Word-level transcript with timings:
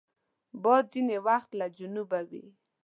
باد 0.63 0.83
ځینې 0.93 1.17
وخت 1.27 1.49
له 1.59 1.65
جنوبه 1.77 2.19
وي 2.29 2.45